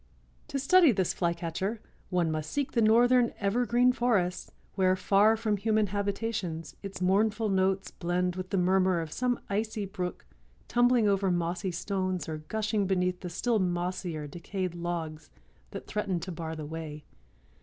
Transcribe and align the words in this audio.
To 0.47 0.57
study 0.57 0.91
this 0.91 1.13
Flycatcher 1.13 1.79
"one 2.09 2.31
must 2.31 2.49
seek 2.49 2.71
the 2.71 2.81
northern 2.81 3.35
evergreen 3.39 3.91
forests, 3.93 4.51
where, 4.73 4.95
far 4.95 5.37
from 5.37 5.57
human 5.57 5.85
habitations, 5.93 6.75
its 6.81 7.01
mournful 7.03 7.49
notes 7.49 7.91
blend 7.91 8.35
with 8.35 8.49
the 8.49 8.57
murmur 8.57 8.99
of 8.99 9.11
some 9.11 9.39
icy 9.47 9.85
brook 9.85 10.25
tumbling 10.67 11.07
over 11.07 11.29
mossy 11.29 11.69
stones 11.71 12.27
or 12.27 12.39
gushing 12.39 12.87
beneath 12.87 13.19
the 13.19 13.29
still 13.29 13.59
mossier 13.59 14.25
decayed 14.25 14.73
logs 14.73 15.29
that 15.69 15.85
threaten 15.85 16.19
to 16.21 16.31
bar 16.31 16.55
the 16.55 16.65
way. 16.65 17.05